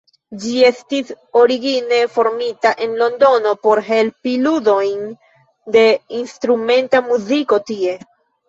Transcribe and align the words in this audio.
Ĝi 0.43 0.53
estis 0.67 1.11
origine 1.41 1.99
formita 2.15 2.71
en 2.87 2.97
Londono 3.03 3.53
por 3.67 3.83
helpi 3.91 4.33
ludojn 4.47 5.07
de 5.77 5.85
instrumenta 6.23 7.07
muziko 7.13 7.63
tie. 7.71 7.97